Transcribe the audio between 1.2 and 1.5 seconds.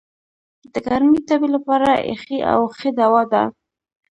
تبي